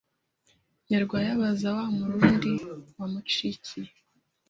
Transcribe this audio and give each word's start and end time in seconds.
Nyarwaya 0.89 1.29
abaza 1.35 1.67
wa 1.77 1.85
murundi 1.97 2.51
wamucikiye 2.97 3.91